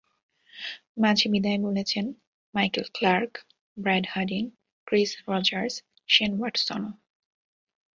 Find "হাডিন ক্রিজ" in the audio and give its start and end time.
4.09-5.11